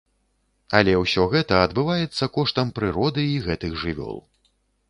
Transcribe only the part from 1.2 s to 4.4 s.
гэта адбываецца коштам прыроды і гэтых жывёл.